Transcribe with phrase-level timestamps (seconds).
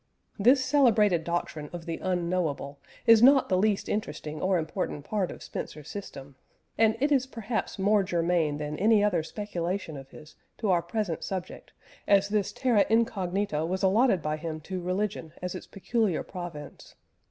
[0.39, 5.43] This celebrated doctrine of the Unknowable is not the least interesting or important part of
[5.43, 6.35] Spencer's system,
[6.75, 11.23] and it is perhaps more germane than any other speculation of his to our present
[11.23, 11.71] subject,
[12.07, 16.95] as this terra incognita was allotted by him to religion as its peculiar province.